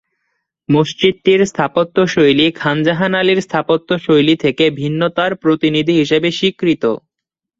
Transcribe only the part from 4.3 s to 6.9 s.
থেকে ভিন্নতার প্রতিনিধি হিসেবে স্বীকৃত।